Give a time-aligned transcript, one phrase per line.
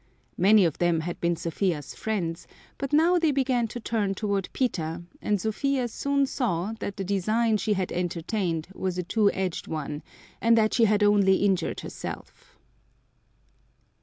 [0.39, 2.47] Many of them had been Sophia's friends,
[2.79, 7.57] but now they began to turn toward Peter, and Sophia soon saw that the design
[7.57, 10.01] she had entertained was a two edged one,
[10.41, 12.57] and that she had only injured herself.